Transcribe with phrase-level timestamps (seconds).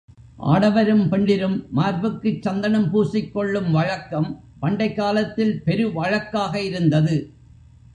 [0.43, 4.29] ஆடவரும் பெண்டிரும் மார்புக்குச் சந்தனம் பூசிக்கொள்ளும் வழக்கம்
[4.59, 7.17] பண்டைக் காலத்தில் பெரு வழக்காக இருந்தது.